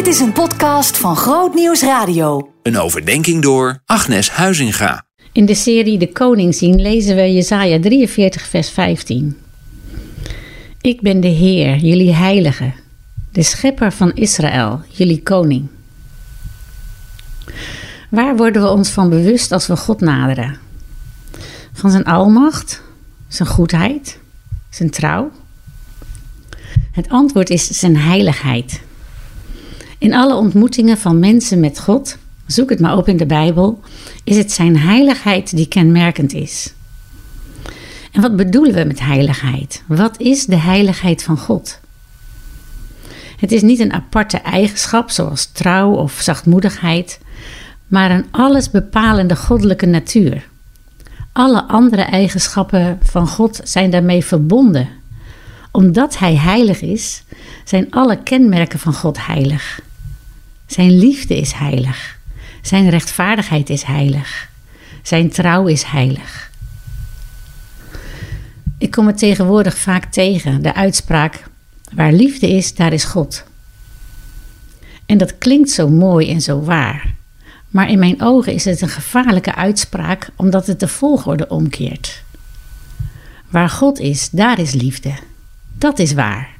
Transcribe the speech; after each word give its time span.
Dit 0.00 0.08
is 0.08 0.20
een 0.20 0.32
podcast 0.32 0.98
van 0.98 1.16
Groot 1.16 1.54
Nieuws 1.54 1.82
Radio. 1.82 2.52
Een 2.62 2.78
overdenking 2.78 3.42
door 3.42 3.82
Agnes 3.84 4.30
Huizinga. 4.30 5.04
In 5.32 5.46
de 5.46 5.54
serie 5.54 5.98
De 5.98 6.12
Koning 6.12 6.54
zien 6.54 6.80
lezen 6.80 7.16
we 7.16 7.32
Jesaja 7.32 7.80
43 7.80 8.46
vers 8.46 8.70
15. 8.70 9.38
Ik 10.80 11.00
ben 11.00 11.20
de 11.20 11.28
Heer, 11.28 11.76
jullie 11.76 12.14
heilige, 12.14 12.72
de 13.32 13.42
schepper 13.42 13.92
van 13.92 14.12
Israël, 14.14 14.82
jullie 14.88 15.22
koning. 15.22 15.68
Waar 18.10 18.36
worden 18.36 18.62
we 18.62 18.68
ons 18.68 18.88
van 18.88 19.08
bewust 19.08 19.52
als 19.52 19.66
we 19.66 19.76
God 19.76 20.00
naderen? 20.00 20.58
Van 21.72 21.90
zijn 21.90 22.04
almacht, 22.04 22.82
zijn 23.28 23.48
goedheid, 23.48 24.18
zijn 24.70 24.90
trouw? 24.90 25.30
Het 26.92 27.08
antwoord 27.08 27.50
is 27.50 27.66
zijn 27.66 27.96
heiligheid. 27.96 28.88
In 30.00 30.14
alle 30.14 30.34
ontmoetingen 30.34 30.98
van 30.98 31.18
mensen 31.18 31.60
met 31.60 31.80
God, 31.80 32.16
zoek 32.46 32.70
het 32.70 32.80
maar 32.80 32.96
op 32.96 33.08
in 33.08 33.16
de 33.16 33.26
Bijbel, 33.26 33.80
is 34.24 34.36
het 34.36 34.52
zijn 34.52 34.78
heiligheid 34.78 35.56
die 35.56 35.68
kenmerkend 35.68 36.32
is. 36.32 36.72
En 38.12 38.20
wat 38.20 38.36
bedoelen 38.36 38.74
we 38.74 38.84
met 38.84 39.00
heiligheid? 39.00 39.82
Wat 39.86 40.20
is 40.20 40.46
de 40.46 40.56
heiligheid 40.56 41.22
van 41.22 41.38
God? 41.38 41.80
Het 43.36 43.52
is 43.52 43.62
niet 43.62 43.78
een 43.78 43.92
aparte 43.92 44.36
eigenschap 44.36 45.10
zoals 45.10 45.46
trouw 45.52 45.90
of 45.90 46.12
zachtmoedigheid, 46.20 47.20
maar 47.86 48.10
een 48.10 48.26
allesbepalende 48.30 49.36
goddelijke 49.36 49.86
natuur. 49.86 50.48
Alle 51.32 51.64
andere 51.64 52.02
eigenschappen 52.02 52.98
van 53.02 53.28
God 53.28 53.60
zijn 53.64 53.90
daarmee 53.90 54.24
verbonden. 54.24 54.88
Omdat 55.70 56.18
Hij 56.18 56.36
heilig 56.36 56.80
is, 56.80 57.22
zijn 57.64 57.90
alle 57.90 58.22
kenmerken 58.22 58.78
van 58.78 58.94
God 58.94 59.26
heilig. 59.26 59.80
Zijn 60.70 60.98
liefde 60.98 61.36
is 61.36 61.52
heilig. 61.52 62.18
Zijn 62.62 62.90
rechtvaardigheid 62.90 63.70
is 63.70 63.82
heilig. 63.82 64.48
Zijn 65.02 65.30
trouw 65.30 65.66
is 65.66 65.82
heilig. 65.82 66.50
Ik 68.78 68.90
kom 68.90 69.06
het 69.06 69.18
tegenwoordig 69.18 69.78
vaak 69.78 70.04
tegen, 70.04 70.62
de 70.62 70.74
uitspraak: 70.74 71.44
waar 71.92 72.12
liefde 72.12 72.48
is, 72.48 72.74
daar 72.74 72.92
is 72.92 73.04
God. 73.04 73.44
En 75.06 75.18
dat 75.18 75.38
klinkt 75.38 75.70
zo 75.70 75.88
mooi 75.88 76.30
en 76.30 76.40
zo 76.40 76.60
waar. 76.60 77.14
Maar 77.68 77.90
in 77.90 77.98
mijn 77.98 78.22
ogen 78.22 78.52
is 78.52 78.64
het 78.64 78.80
een 78.80 78.88
gevaarlijke 78.88 79.54
uitspraak 79.54 80.30
omdat 80.36 80.66
het 80.66 80.80
de 80.80 80.88
volgorde 80.88 81.48
omkeert. 81.48 82.22
Waar 83.48 83.70
God 83.70 83.98
is, 83.98 84.30
daar 84.30 84.58
is 84.58 84.72
liefde. 84.72 85.14
Dat 85.78 85.98
is 85.98 86.12
waar. 86.12 86.58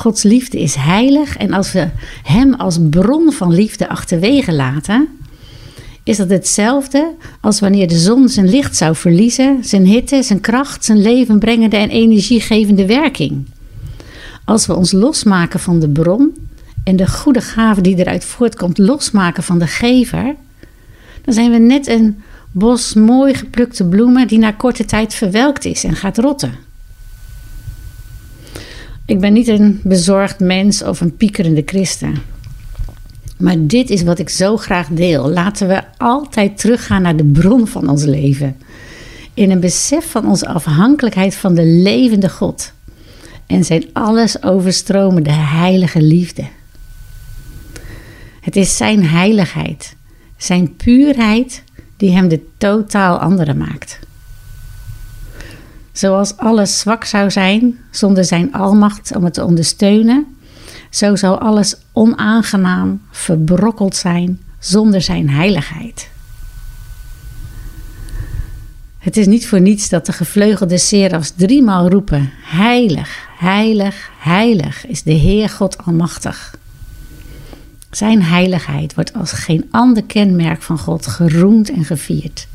Gods 0.00 0.22
liefde 0.22 0.60
is 0.60 0.74
heilig 0.74 1.36
en 1.36 1.52
als 1.52 1.72
we 1.72 1.88
Hem 2.22 2.54
als 2.54 2.78
bron 2.90 3.32
van 3.32 3.52
liefde 3.52 3.88
achterwege 3.88 4.52
laten, 4.52 5.08
is 6.02 6.16
dat 6.16 6.30
hetzelfde 6.30 7.14
als 7.40 7.60
wanneer 7.60 7.88
de 7.88 7.98
zon 7.98 8.28
zijn 8.28 8.48
licht 8.48 8.76
zou 8.76 8.96
verliezen, 8.96 9.58
zijn 9.64 9.84
hitte, 9.84 10.22
zijn 10.22 10.40
kracht, 10.40 10.84
zijn 10.84 11.02
levenbrengende 11.02 11.76
en 11.76 11.88
energiegevende 11.88 12.86
werking. 12.86 13.46
Als 14.44 14.66
we 14.66 14.74
ons 14.74 14.92
losmaken 14.92 15.60
van 15.60 15.80
de 15.80 15.88
bron 15.88 16.34
en 16.84 16.96
de 16.96 17.08
goede 17.08 17.40
gave 17.40 17.80
die 17.80 17.96
eruit 17.96 18.24
voortkomt 18.24 18.78
losmaken 18.78 19.42
van 19.42 19.58
de 19.58 19.66
gever, 19.66 20.34
dan 21.24 21.34
zijn 21.34 21.50
we 21.50 21.58
net 21.58 21.88
een 21.88 22.22
bos 22.50 22.94
mooi 22.94 23.34
geplukte 23.34 23.84
bloemen 23.84 24.28
die 24.28 24.38
na 24.38 24.52
korte 24.52 24.84
tijd 24.84 25.14
verwelkt 25.14 25.64
is 25.64 25.84
en 25.84 25.96
gaat 25.96 26.18
rotten. 26.18 26.69
Ik 29.10 29.20
ben 29.20 29.32
niet 29.32 29.48
een 29.48 29.80
bezorgd 29.82 30.40
mens 30.40 30.82
of 30.82 31.00
een 31.00 31.16
piekerende 31.16 31.62
christen. 31.66 32.14
Maar 33.36 33.56
dit 33.58 33.90
is 33.90 34.02
wat 34.02 34.18
ik 34.18 34.28
zo 34.28 34.56
graag 34.56 34.88
deel. 34.88 35.28
Laten 35.28 35.68
we 35.68 35.82
altijd 35.96 36.58
teruggaan 36.58 37.02
naar 37.02 37.16
de 37.16 37.24
bron 37.24 37.66
van 37.66 37.88
ons 37.88 38.04
leven. 38.04 38.56
In 39.34 39.50
een 39.50 39.60
besef 39.60 40.10
van 40.10 40.28
onze 40.28 40.48
afhankelijkheid 40.48 41.34
van 41.34 41.54
de 41.54 41.64
levende 41.64 42.28
God. 42.28 42.72
En 43.46 43.64
zijn 43.64 43.84
alles 43.92 44.42
overstromende 44.42 45.32
heilige 45.32 46.02
liefde. 46.02 46.44
Het 48.40 48.56
is 48.56 48.76
zijn 48.76 49.06
heiligheid, 49.06 49.96
zijn 50.36 50.76
puurheid, 50.76 51.62
die 51.96 52.10
hem 52.10 52.28
de 52.28 52.40
totaal 52.58 53.18
andere 53.18 53.54
maakt. 53.54 53.98
Zoals 55.92 56.36
alles 56.36 56.78
zwak 56.78 57.04
zou 57.04 57.30
zijn 57.30 57.78
zonder 57.90 58.24
zijn 58.24 58.52
almacht 58.52 59.16
om 59.16 59.24
het 59.24 59.34
te 59.34 59.44
ondersteunen, 59.44 60.26
zo 60.90 61.16
zou 61.16 61.40
alles 61.40 61.76
onaangenaam 61.92 63.02
verbrokkeld 63.10 63.96
zijn 63.96 64.40
zonder 64.58 65.02
zijn 65.02 65.30
heiligheid. 65.30 66.10
Het 68.98 69.16
is 69.16 69.26
niet 69.26 69.48
voor 69.48 69.60
niets 69.60 69.88
dat 69.88 70.06
de 70.06 70.12
gevleugelde 70.12 70.78
serafs 70.78 71.32
driemaal 71.36 71.88
roepen: 71.88 72.30
Heilig, 72.42 73.28
heilig, 73.38 74.10
heilig 74.18 74.86
is 74.86 75.02
de 75.02 75.12
Heer 75.12 75.48
God 75.48 75.84
Almachtig. 75.84 76.58
Zijn 77.90 78.22
heiligheid 78.22 78.94
wordt 78.94 79.14
als 79.14 79.32
geen 79.32 79.68
ander 79.70 80.04
kenmerk 80.04 80.62
van 80.62 80.78
God 80.78 81.06
geroemd 81.06 81.70
en 81.70 81.84
gevierd. 81.84 82.48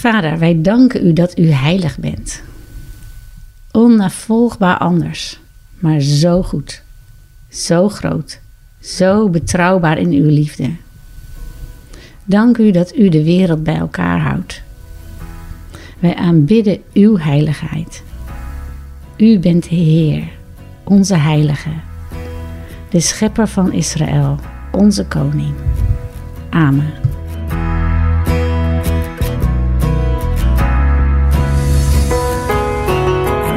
Vader, 0.00 0.38
wij 0.38 0.60
danken 0.60 1.06
u 1.06 1.12
dat 1.12 1.38
u 1.38 1.50
heilig 1.50 1.98
bent. 1.98 2.42
Onnavolgbaar 3.70 4.78
anders, 4.78 5.40
maar 5.78 6.00
zo 6.00 6.42
goed, 6.42 6.82
zo 7.48 7.88
groot, 7.88 8.40
zo 8.78 9.28
betrouwbaar 9.28 9.98
in 9.98 10.10
uw 10.10 10.28
liefde. 10.28 10.70
Dank 12.24 12.58
u 12.58 12.70
dat 12.70 12.96
u 12.96 13.08
de 13.08 13.24
wereld 13.24 13.62
bij 13.62 13.76
elkaar 13.76 14.20
houdt. 14.20 14.62
Wij 15.98 16.14
aanbidden 16.14 16.82
uw 16.92 17.18
heiligheid. 17.18 18.02
U 19.16 19.38
bent 19.38 19.66
Heer, 19.66 20.28
onze 20.84 21.16
Heilige, 21.16 21.72
de 22.90 23.00
Schepper 23.00 23.48
van 23.48 23.72
Israël, 23.72 24.38
onze 24.72 25.04
Koning. 25.06 25.54
Amen. 26.50 27.09